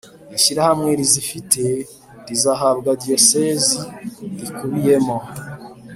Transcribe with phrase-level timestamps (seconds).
[0.37, 1.63] ishyirahamwe rizifite
[2.27, 3.79] rizahabwa Diyosezi
[4.39, 5.17] rikubiyemo